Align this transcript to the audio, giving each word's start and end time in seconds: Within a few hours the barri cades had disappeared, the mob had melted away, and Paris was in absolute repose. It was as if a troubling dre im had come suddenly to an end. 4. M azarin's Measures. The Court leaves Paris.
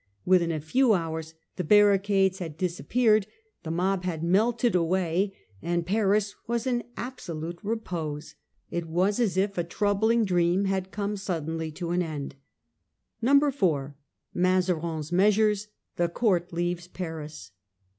Within 0.25 0.51
a 0.51 0.59
few 0.59 0.93
hours 0.93 1.35
the 1.57 1.63
barri 1.63 1.99
cades 1.99 2.39
had 2.39 2.57
disappeared, 2.57 3.27
the 3.61 3.69
mob 3.69 4.03
had 4.03 4.23
melted 4.23 4.73
away, 4.73 5.35
and 5.61 5.85
Paris 5.85 6.33
was 6.47 6.65
in 6.65 6.85
absolute 6.97 7.59
repose. 7.61 8.33
It 8.71 8.87
was 8.87 9.19
as 9.19 9.37
if 9.37 9.59
a 9.59 9.63
troubling 9.63 10.25
dre 10.25 10.53
im 10.55 10.65
had 10.65 10.89
come 10.89 11.17
suddenly 11.17 11.69
to 11.73 11.91
an 11.91 12.01
end. 12.01 12.33
4. 13.23 13.95
M 14.35 14.41
azarin's 14.43 15.11
Measures. 15.11 15.67
The 15.97 16.09
Court 16.09 16.51
leaves 16.51 16.87
Paris. 16.87 17.51